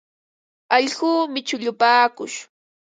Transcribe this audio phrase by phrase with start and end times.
[0.77, 2.39] Allquumi shullupaakush.